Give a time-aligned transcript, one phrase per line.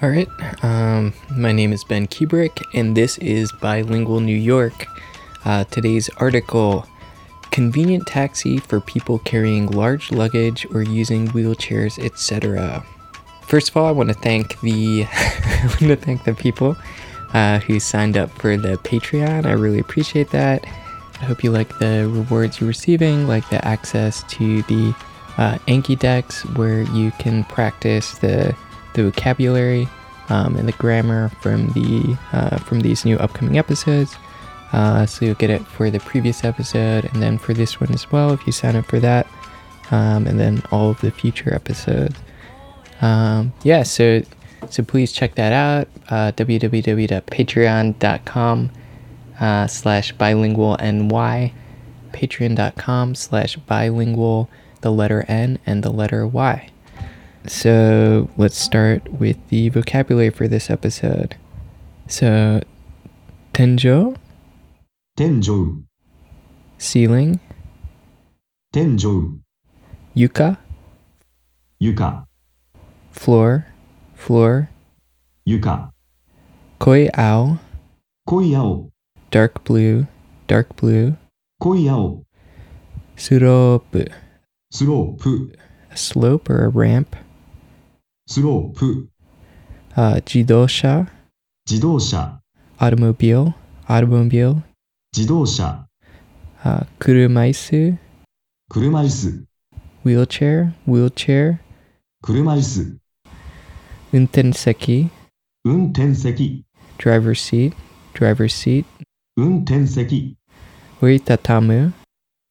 [0.00, 0.28] All right.
[0.62, 4.86] Um, my name is Ben Kubrick, and this is Bilingual New York.
[5.44, 6.86] Uh, today's article
[7.50, 12.86] Convenient taxi for people carrying large luggage or using wheelchairs, etc.
[13.48, 16.76] First of all, I want to thank the I want to thank the people
[17.34, 19.46] uh, who signed up for the Patreon.
[19.46, 20.64] I really appreciate that.
[21.20, 24.94] I hope you like the rewards you're receiving, like the access to the
[25.38, 28.54] uh, Anki decks where you can practice the
[28.94, 29.88] the vocabulary
[30.28, 34.16] um, and the grammar from the uh, from these new upcoming episodes.
[34.72, 38.10] Uh, so you'll get it for the previous episode and then for this one as
[38.12, 39.26] well if you sign up for that,
[39.90, 42.16] um, and then all of the future episodes.
[43.00, 44.20] Um, yeah, so
[44.70, 45.88] so please check that out.
[46.10, 48.70] Uh, www.patreon.com
[49.40, 50.14] uh, slash
[52.12, 56.70] patreon.com slash bilingual the letter n and the letter y.
[57.48, 61.34] So let's start with the vocabulary for this episode.
[62.06, 62.60] So,
[63.54, 64.16] tenjo,
[65.18, 65.82] tenjo,
[66.76, 67.40] ceiling,
[68.74, 69.40] tenjo,
[70.14, 70.58] yuka,
[71.82, 72.26] yuka,
[73.12, 73.66] floor,
[74.14, 74.68] floor,
[75.48, 75.90] yuka,
[76.78, 77.58] koi ao,
[78.26, 78.90] koi ao,
[79.30, 80.06] dark blue,
[80.48, 81.16] dark blue,
[81.62, 82.24] koi ao,
[83.16, 83.96] slope,
[84.70, 85.56] slope,
[85.90, 87.16] a slope or a ramp.
[88.27, 89.09] スロープ、
[89.95, 91.07] uh, jidosha,
[91.69, 92.39] 自動車、
[92.77, 93.53] automobile,
[93.87, 94.61] automobile,
[95.13, 95.87] 自動車、
[96.63, 97.97] uh, kurumaisu,
[98.69, 99.45] 車椅子、
[100.03, 101.59] wheelchair, wheelchair,
[102.21, 102.97] 車椅子、
[104.11, 105.09] untenseki,
[105.63, 106.65] 運転席、
[106.97, 107.73] driver's seat,
[108.13, 108.85] driver's seat,
[109.35, 110.37] 運転席、
[111.01, 111.91] uritatamu,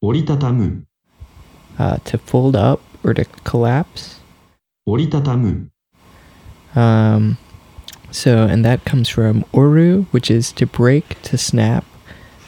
[0.02, 0.84] 折りたたむ、
[1.78, 4.20] uh, to fold up or to collapse.
[6.73, 7.37] Um,
[8.09, 11.85] so, and that comes from oru, which is to break, to snap,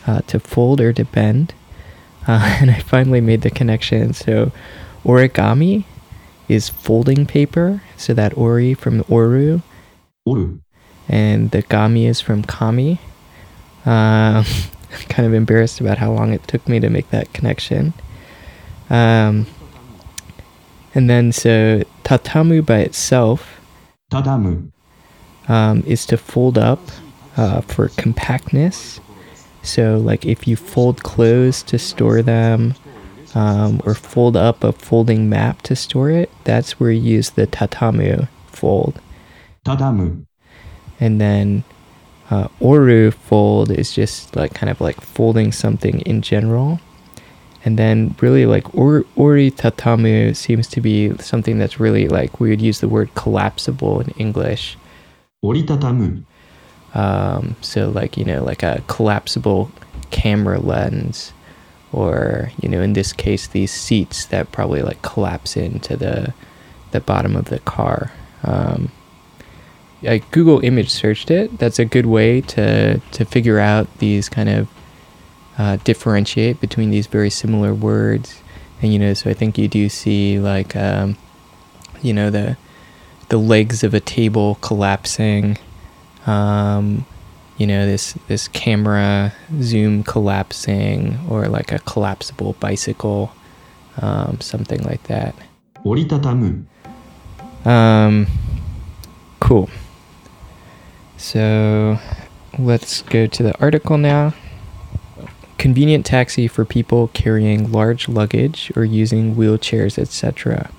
[0.07, 1.53] uh, to fold, or to bend.
[2.27, 4.13] Uh, and I finally made the connection.
[4.13, 4.53] So,
[5.03, 5.83] origami
[6.47, 7.81] is folding paper.
[7.97, 9.61] So, that ori from oru.
[10.25, 10.61] Oru.
[11.09, 13.01] And the gami is from kami.
[13.85, 14.45] Um,
[15.09, 17.93] kind of embarrassed about how long it took me to make that connection.
[18.89, 19.45] Um,
[20.95, 23.61] and then, so Tatamu by itself
[24.11, 24.71] tatamu.
[25.47, 26.79] Um, is to fold up
[27.37, 28.99] uh, for compactness.
[29.61, 32.73] So, like if you fold clothes to store them,
[33.35, 37.45] um, or fold up a folding map to store it, that's where you use the
[37.45, 38.99] tatamu fold.
[39.63, 40.25] Tatamu.
[40.99, 41.63] And then
[42.31, 46.79] uh, oru fold is just like kind of like folding something in general.
[47.65, 52.49] And then really like or, ori tatamu seems to be something that's really like we
[52.49, 54.77] would use the word collapsible in English.
[55.41, 56.23] Ori tatamu.
[56.93, 59.71] Um, so like you know like a collapsible
[60.09, 61.33] camera lens,
[61.91, 66.33] or you know in this case these seats that probably like collapse into the
[66.91, 68.11] the bottom of the car.
[68.43, 68.91] Um,
[70.03, 71.57] I Google image searched it.
[71.59, 74.69] That's a good way to to figure out these kind of
[75.58, 78.42] uh, differentiate between these very similar words.
[78.82, 81.16] And you know, so I think you do see like um,
[82.02, 82.56] you know the
[83.28, 85.58] the legs of a table collapsing.
[86.26, 87.06] Um,
[87.56, 93.32] you know this this camera zoom collapsing or like a collapsible bicycle,
[94.00, 95.34] um, something like that.
[95.84, 96.64] 折りたたむ、
[97.64, 98.26] Um,
[99.40, 99.68] cool.
[101.18, 101.98] So
[102.58, 104.34] let's go to the article now.
[105.59, 110.69] Convenient taxi for people carrying large luggage or using wheelchairs, etc.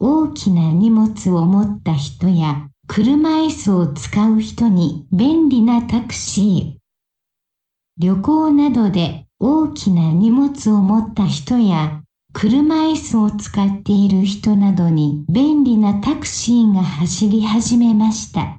[0.00, 6.72] 大きな荷物を持った人や車椅子を使う人に便利なタクシー。
[7.96, 12.02] 旅行などで大きな荷物を持った人や
[12.32, 18.58] 車椅子を使っている人などに便利なタクシーが走り始めました。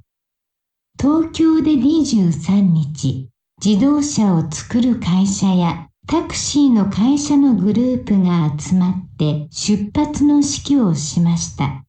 [0.98, 3.28] 東京で23日、
[3.64, 10.48] 自動車を作る会社やタクシーの会社のグループが集まって出発の指
[10.78, 11.84] 揮をしました。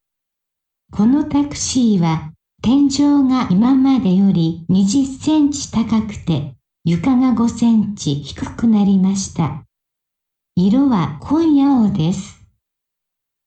[0.92, 9.62] このタクシーは天井が今までより20センチ高くて床が5センチ低くなりました。
[10.56, 12.44] 色は濃い青です。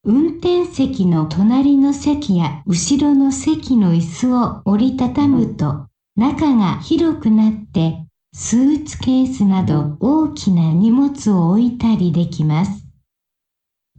[0.05, 8.02] 運転席の隣の席や後ろの席の椅子を折りたたむと中が広くなって
[8.35, 12.83] スーツケースなど大きな荷物を置いたりできます。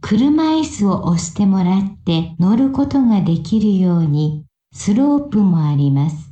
[0.01, 6.31] 車椅子を押してもらって乗ることができるようにスロープもあります。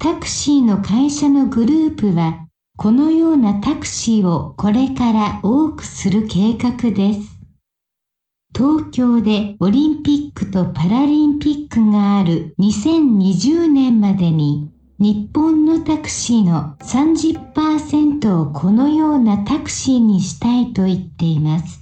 [0.00, 2.46] タクシーの会社のグループは、
[2.76, 7.38] このようなタクシーをこれから多くする計画です。
[8.52, 14.69] 東京でオリンピックとパラリンピックがある2020年までに、
[15.02, 21.80] 日本のタクシーの30%をこのようなタクシーにしたいと言っています。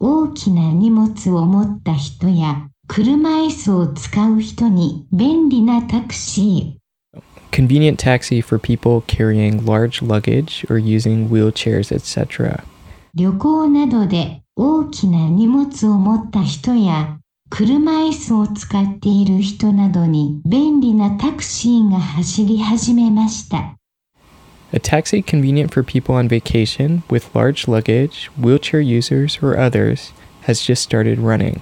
[0.00, 7.20] 大きな荷物を持った人や車椅子を使う人に便利なタクシー。
[7.50, 12.62] Convenient taxi for people carrying large luggage or using wheelchairs, etc.
[13.14, 23.76] 旅行などで大きな荷物を持った人や車椅子を使っている人などに便利なタクシーが走り始めました。
[24.72, 30.12] A taxi convenient for people on vacation with large luggage, wheelchair users, or others
[30.46, 31.60] has just started running.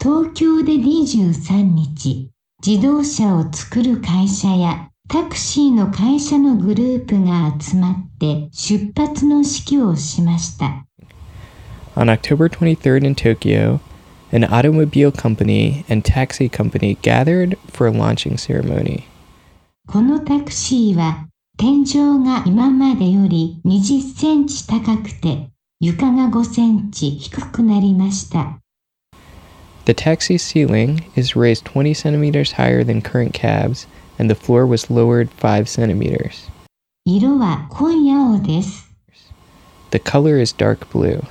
[0.00, 2.30] 東京で23日、
[2.64, 9.48] 自動車を作る会社やタクシーの会社のグループが集まって出発の指
[9.78, 10.84] 揮をしました。
[11.96, 13.80] On October 23rd in Tokyo,
[14.31, 19.05] an automobile company and taxi company gathered for a launching ceremony.
[19.87, 21.27] このタクシーは
[21.57, 25.49] 天井が今までより20センチ高くて
[25.79, 28.59] 床が5センチ低くなりました。
[29.85, 33.85] The taxi ceiling is raised 20 centimeters higher than current cabs,
[34.17, 36.49] and the floor was lowered 5 centimeters.
[37.05, 38.89] 色は濃い青です。
[39.91, 41.21] The color is dark blue.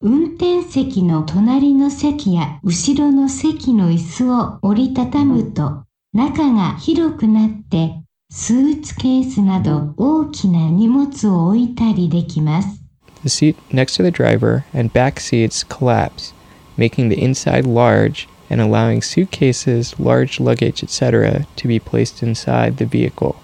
[0.00, 8.00] 運転席の隣の席や後ろの席の椅子を折りたたむと中が広くなって
[8.30, 12.80] スーツケースなど大きな荷物を置いたりできます。
[13.24, 16.32] The seat next to the driver and back seats collapse,
[16.76, 22.84] making the inside large and allowing suitcases, large luggage, etc., to be placed inside the
[22.84, 23.34] vehicle.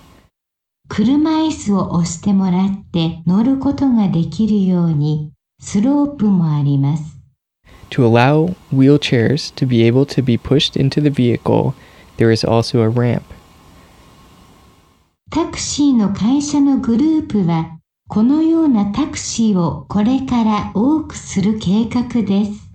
[0.88, 5.33] 車椅子を押してもらって乗ることができるように
[5.63, 7.17] スロープもあります。
[7.91, 11.73] To allow wheelchairs to be able to be pushed into the vehicle,
[12.17, 13.23] there is also a ramp.
[15.31, 17.77] タクシーの会社のグループは
[18.07, 22.69] このようなタクシーをこれから多くする計画です。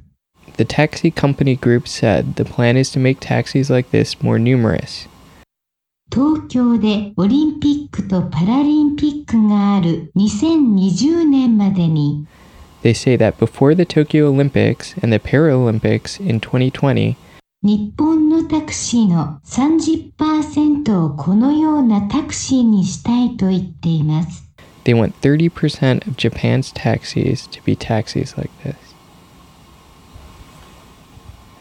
[0.57, 5.09] The taxi company group said the plan is to make taxis like this more numerous.
[6.13, 12.27] 東京でオリンピックとパラリンピックがある2020年までに
[12.83, 17.17] They say that before the Tokyo Olympics and the Paralympics in 2020,
[17.63, 24.45] 日本のタクシーの30%をこのようなタクシーにしたいと言っています。
[24.85, 28.77] they want 30% of Japan's taxis to be taxis like this.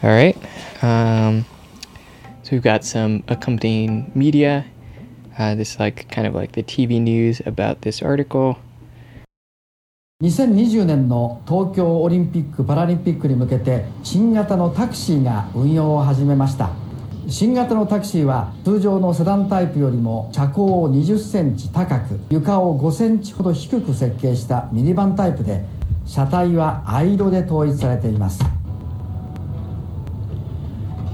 [0.02, 0.36] All right.
[0.82, 1.46] Um,
[2.42, 4.66] so we've got some accompanying media.
[5.38, 8.58] Uh, this is like kind of like the TV news about this article.
[10.21, 16.71] 2020年の東京オリンピック・パラリンピックに向けて新型のタクシーが運用を始めました。
[17.29, 25.63] 新型のタクシーは通常のセダンタイプよりも車高を20センチ高く床を5センチほど低く設計したミニバンタイプで
[26.05, 28.43] 車体は藍色で統一されています。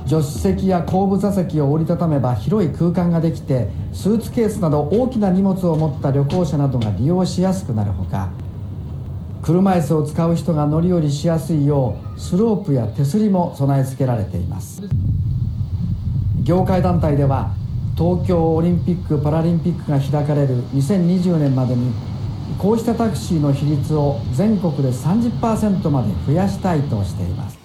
[0.07, 8.31] 助手席や後部座席を折りたためば広い空間ができてスーツケースなど大きな荷物を持った旅行者などが利用しやすくなるほか
[9.45, 14.81] 車椅子を使う人が乗り降りしやすいようスロープや手すりも備え付けられています
[16.41, 17.53] 業界団体では
[17.95, 21.93] 東京オリンピック・パラリンピックが開かれる2020年までに
[22.57, 27.59] こうしたタクシーの比率を全国で30%まで増やしたいとしています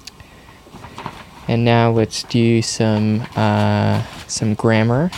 [1.48, 5.10] And now let's do some uh, some grammar.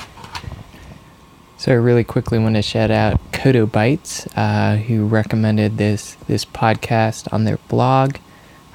[1.59, 6.45] So I really quickly want to shout out Kodo Bytes, uh, who recommended this this
[6.45, 8.17] podcast on their blog.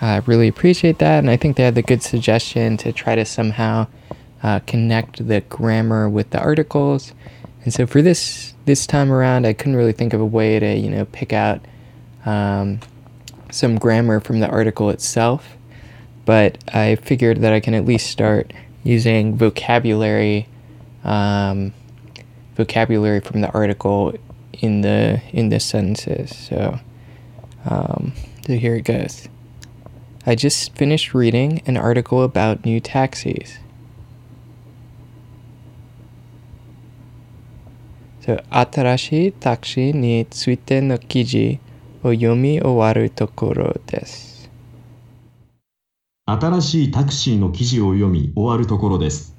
[0.01, 3.23] I really appreciate that, and I think they had the good suggestion to try to
[3.23, 3.87] somehow
[4.43, 7.13] uh, connect the grammar with the articles.
[7.63, 10.75] And so for this this time around, I couldn't really think of a way to
[10.75, 11.61] you know pick out
[12.25, 12.81] um,
[13.49, 15.57] some grammar from the article itself
[16.27, 18.51] but I figured that I can at least start
[18.83, 20.45] using vocabulary,
[21.05, 21.73] um,
[22.57, 24.13] vocabulary from the article
[24.56, 26.36] in the in the sentences.
[26.36, 26.78] So,
[27.64, 28.12] um,
[28.46, 29.28] so here it goes.
[30.24, 33.58] I just finished reading an article about new taxis.
[38.24, 41.58] So, 新しいタクシーについての記事
[42.04, 44.48] を読み終わるところです。
[46.26, 49.34] 新しいタクシーの記事を読み終わるところです。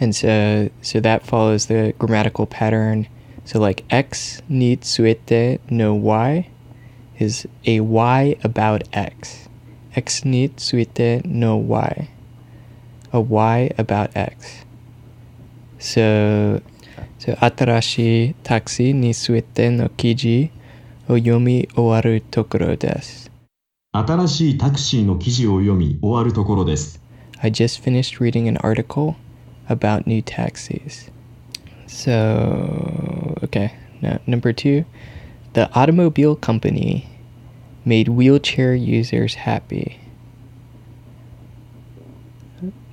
[0.00, 3.06] And so, so that follows the grammatical pattern.
[3.44, 6.48] So, like X ni tsuete no Y
[7.18, 9.48] is a Y about X.
[9.94, 12.08] X ni tsuete no Y.
[13.12, 14.64] A Y about X.
[15.78, 16.62] So,
[17.18, 20.50] so atarashi taxi ni tsuete no kiji
[21.08, 23.24] o yomi owaru tokoro desu.
[23.96, 27.00] 新しいタクシーの記事を読み終わるところです。
[27.40, 29.14] I just finished reading an article
[29.68, 31.12] about new taxis.
[31.86, 33.17] So,
[33.49, 33.73] okay.
[34.01, 34.85] Now, number two,
[35.53, 37.07] the automobile company
[37.85, 39.99] made wheelchair users happy.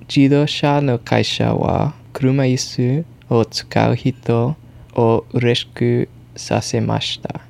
[0.08, 4.56] 自動車の会社は車椅子を使う人
[4.94, 7.40] を嬉しくさせました。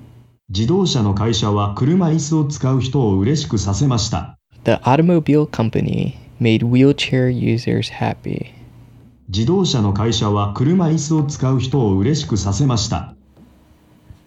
[0.48, 4.38] 自動車の会社は車椅子を使う人を嬉しくさせました。
[4.64, 8.52] The automobile company made wheelchair users happy.
[9.29, 13.15] 自動車の会社は車椅子を使う人を嬉しくさせました。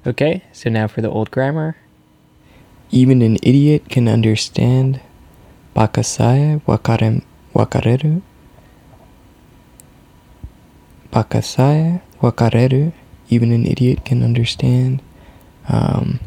[0.05, 1.77] Okay, so now for the old grammar.
[2.91, 5.01] Even an idiot can understand.
[5.75, 7.23] Bakasae wakare,
[7.55, 8.23] wakareru.
[11.11, 12.93] Bakasae wakareru.
[13.29, 15.03] Even an idiot can understand.
[15.69, 16.21] Um,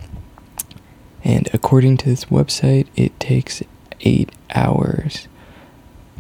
[1.24, 3.64] and according to this website, it takes
[4.02, 5.30] eight hours.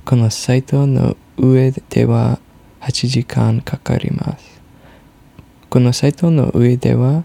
[0.05, 2.39] このサイトの上では
[2.81, 4.61] 8時間かかります。
[5.69, 7.23] このサイトの上では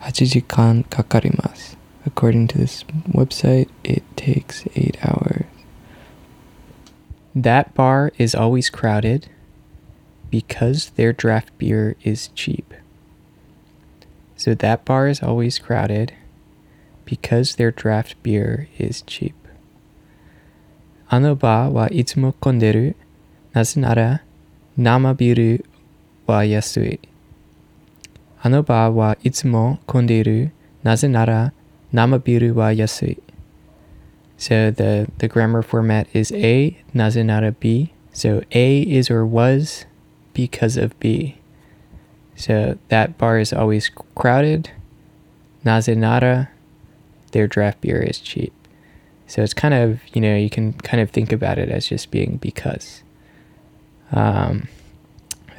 [0.00, 1.76] 8時間かかります。
[2.06, 5.46] According to this website, it takes 8 hours.
[7.34, 9.28] That bar is always crowded
[10.30, 12.74] because their draft beer is cheap.
[14.36, 16.12] So that bar is always crowded
[17.04, 19.34] because their draft beer is cheap.
[21.08, 22.96] あのバーはいつも混んでる。
[23.52, 24.22] なぜなら
[24.76, 25.64] 生ビール
[26.26, 27.00] は安い。
[28.40, 30.52] あのバーはいつも混んでいる。
[30.82, 31.52] なぜなら
[31.92, 33.22] 生ビールは安い。
[34.38, 37.92] So the, the grammar format is A, なぜなら B.
[38.12, 39.86] So A is or was
[40.34, 41.36] because of B.
[42.34, 44.70] So that bar is always crowded.
[45.62, 46.50] なぜなら
[47.30, 48.52] their draft beer is cheap.
[49.28, 52.10] So it's kind of, you know, you can kind of think about it as just
[52.10, 53.04] being because.
[54.11, 54.67] Um,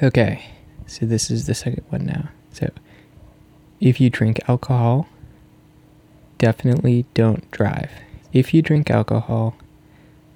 [0.02, 0.44] okay,
[0.86, 2.28] so this is the second one now.
[2.52, 2.70] So
[3.80, 5.06] if you drink alcohol,
[6.38, 7.90] definitely don't drive.
[8.32, 9.54] If you drink alcohol,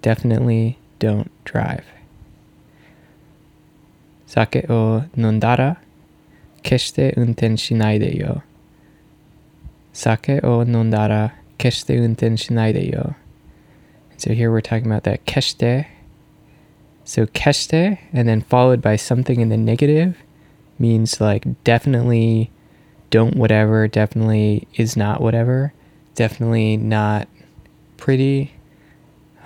[0.03, 1.85] definitely don't drive.
[4.27, 5.77] Sake o nondara,
[6.63, 8.43] keshite unten shinai de yo.
[9.93, 13.15] Sake o nondara, keshite unten shinai de yo.
[14.17, 15.87] So here we're talking about that keshite.
[17.05, 20.17] So keshte, and then followed by something in the negative,
[20.79, 22.51] means like definitely
[23.11, 25.73] don't whatever, definitely is not whatever,
[26.15, 27.29] definitely not
[27.97, 28.53] pretty.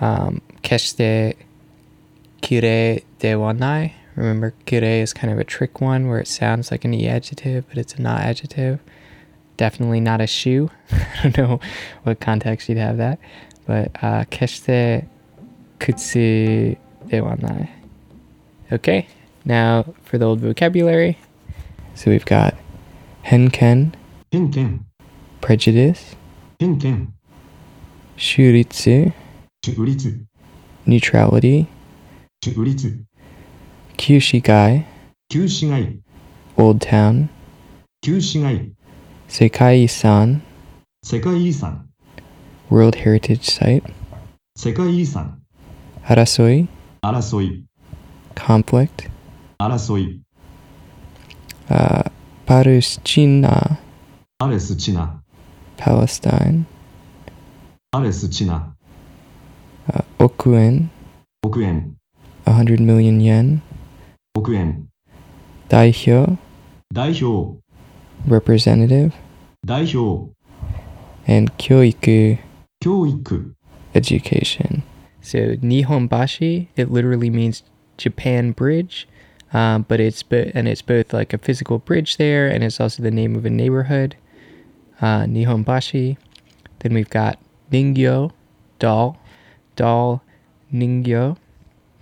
[0.01, 1.37] Um, keshite
[2.43, 3.93] kire de wanai.
[4.15, 7.67] Remember, kire is kind of a trick one where it sounds like an e adjective,
[7.69, 8.81] but it's a not adjective.
[9.57, 10.71] Definitely not a shoe.
[10.93, 11.61] I don't know
[12.03, 13.19] what context you'd have that,
[13.67, 15.07] but uh, keshite
[15.81, 16.77] kutsu
[17.09, 17.69] ではない。
[18.71, 19.07] Okay,
[19.45, 21.17] now for the old vocabulary.
[21.95, 22.55] So we've got
[23.25, 23.93] henken,
[24.33, 24.81] henken.
[25.41, 26.17] prejudice,
[26.61, 27.13] henken.
[28.17, 29.13] churitsu,
[29.65, 30.27] churitsu.
[30.85, 31.69] neutrality,
[32.43, 33.05] churitsu.
[33.97, 34.85] kyushigai,
[35.33, 36.01] kyushigai.
[36.59, 37.29] old town,
[38.05, 38.73] kyushigai.
[39.29, 40.43] sekai-san,
[41.05, 41.89] sekai-san.
[42.69, 43.85] world heritage site,
[44.59, 45.41] sekai-san.
[47.06, 47.66] 争い、
[48.36, 49.10] conflict,
[49.60, 50.22] 争い、
[51.70, 52.12] uh,
[52.46, 53.78] Palestina,
[54.38, 55.22] パレスチナ、
[55.78, 56.66] Palestine,
[57.92, 58.76] パレスチナ、
[59.90, 60.90] uh, okuen,
[61.44, 61.96] 億円、
[62.46, 63.62] 100 million yen,
[64.36, 64.88] 億円、
[65.70, 66.38] daihyo,
[66.94, 67.58] 代表、
[68.28, 69.12] representative,
[69.66, 70.32] 代表、
[71.28, 72.38] and kyoiku,
[72.80, 73.56] 教育、
[73.94, 74.84] education.
[75.27, 77.65] So Nihonbashi, it literally means
[77.97, 79.09] Japan Bridge,
[79.53, 83.03] um, but it's bo- and it's both like a physical bridge there, and it's also
[83.03, 84.17] the name of a neighborhood,
[85.01, 86.17] uh, Nihonbashi.
[86.79, 87.41] Then we've got
[87.73, 88.31] Ningyo,
[88.79, 89.19] doll,
[89.75, 90.23] doll,
[90.73, 91.39] Ningyo.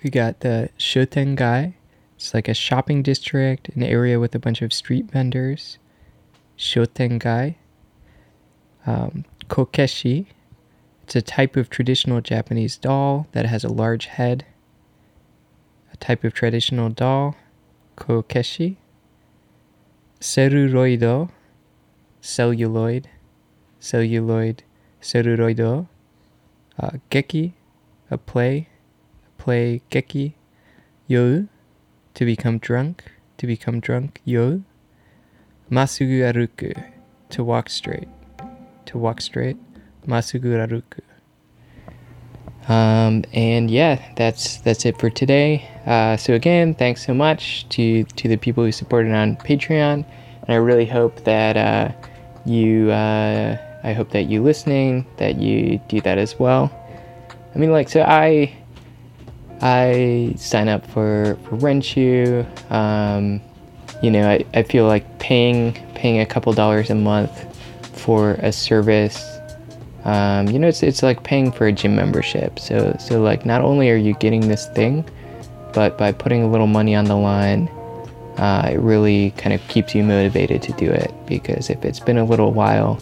[0.03, 1.73] We got the Shotengai.
[2.17, 5.79] It's like a shopping district, an area with a bunch of street vendors.
[6.59, 7.55] Shotengai.
[8.87, 10.27] Um, Kokeshi,
[11.05, 14.47] It's a type of traditional Japanese doll that has a large head.
[15.93, 17.37] A type of traditional doll,
[17.95, 18.77] kokeshi.
[20.19, 21.29] Celluloid,
[22.23, 23.09] celluloid,
[23.81, 24.63] celluloid,
[25.03, 25.89] celluloido.
[26.79, 27.53] Uh, geki,
[28.11, 28.69] a play,
[29.27, 30.33] a play geki.
[31.07, 31.49] Yo,
[32.15, 33.05] to become drunk,
[33.37, 34.23] to become drunk.
[34.25, 34.63] Yo.
[35.71, 36.73] Masugu aruku,
[37.29, 38.09] to walk straight,
[38.87, 39.59] to walk straight.
[40.07, 41.01] Masugu aruku.
[42.69, 45.69] Um, and yeah, that's that's it for today.
[45.87, 50.05] Uh, so again, thanks so much to to the people who supported on Patreon,
[50.43, 51.93] and I really hope that uh,
[52.47, 56.73] you uh, I hope that you listening that you do that as well.
[57.55, 58.55] I mean, like, so I
[59.61, 62.47] I sign up for for Renshuu.
[62.73, 63.43] Um,
[64.03, 67.45] you know, I, I feel like paying paying a couple dollars a month
[67.95, 69.34] for a service
[70.05, 72.59] um, you know, it's it's like paying for a gym membership.
[72.59, 75.05] So so like not only are you getting this thing,
[75.73, 77.69] but by putting a little money on the line,
[78.37, 81.13] uh, it really kind of keeps you motivated to do it.
[81.27, 83.01] Because if it's been a little while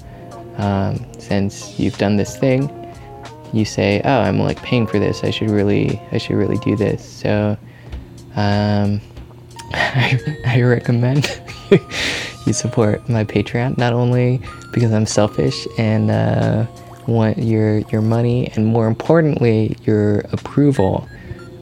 [0.59, 2.71] um, since you've done this thing,
[3.53, 5.25] you say, "Oh, I'm like paying for this.
[5.25, 7.57] I should really I should really do this." So
[8.37, 9.01] um,
[9.75, 11.41] I, I recommend
[12.47, 14.41] you support my Patreon not only
[14.73, 16.67] because I'm selfish and uh,
[17.07, 21.09] want your your money and more importantly your approval.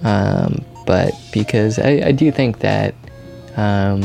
[0.02, 2.94] Um, but because I, I, do think that
[3.56, 4.02] um,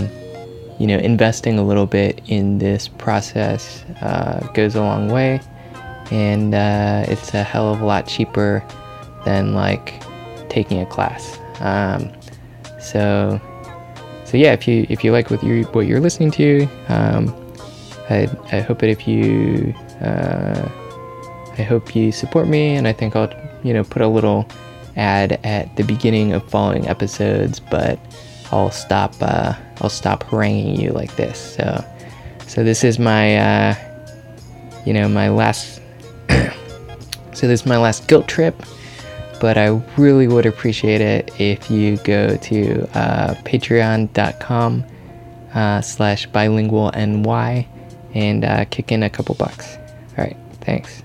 [0.77, 5.41] you know investing a little bit in this process uh, goes a long way.
[6.11, 8.63] And uh, it's a hell of a lot cheaper
[9.25, 10.03] than like
[10.49, 11.39] taking a class.
[11.59, 12.11] Um,
[12.79, 13.41] so
[14.25, 17.33] so yeah if you if you like what you what you're listening to um,
[18.09, 20.69] I, I hope that if you uh,
[21.57, 23.31] I hope you support me, and I think I'll,
[23.63, 24.47] you know, put a little
[24.95, 27.99] ad at the beginning of following episodes, but
[28.51, 29.13] I'll stop.
[29.21, 31.55] Uh, I'll stop haranguing you like this.
[31.55, 31.83] So,
[32.47, 33.75] so this is my, uh,
[34.85, 35.81] you know, my last.
[36.29, 38.55] so this is my last guilt trip,
[39.39, 44.85] but I really would appreciate it if you go to uh, patreon.com
[45.53, 47.67] uh, slash bilingual ny
[48.13, 49.77] and uh, kick in a couple bucks.
[50.17, 51.04] All right, thanks.